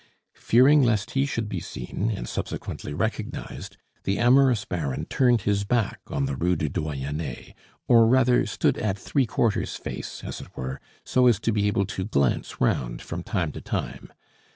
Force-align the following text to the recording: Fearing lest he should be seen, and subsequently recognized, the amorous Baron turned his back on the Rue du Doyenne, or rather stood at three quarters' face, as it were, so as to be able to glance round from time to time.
Fearing 0.41 0.81
lest 0.81 1.11
he 1.11 1.27
should 1.27 1.47
be 1.47 1.59
seen, 1.59 2.09
and 2.11 2.27
subsequently 2.27 2.91
recognized, 2.91 3.77
the 4.03 4.17
amorous 4.17 4.65
Baron 4.65 5.05
turned 5.05 5.41
his 5.41 5.63
back 5.63 5.99
on 6.07 6.25
the 6.25 6.35
Rue 6.35 6.55
du 6.55 6.69
Doyenne, 6.69 7.53
or 7.87 8.07
rather 8.07 8.47
stood 8.47 8.79
at 8.79 8.97
three 8.97 9.27
quarters' 9.27 9.75
face, 9.75 10.23
as 10.23 10.41
it 10.41 10.47
were, 10.57 10.81
so 11.05 11.27
as 11.27 11.39
to 11.41 11.51
be 11.51 11.67
able 11.67 11.85
to 11.85 12.03
glance 12.03 12.59
round 12.59 13.03
from 13.03 13.21
time 13.21 13.51
to 13.51 13.61
time. 13.61 14.11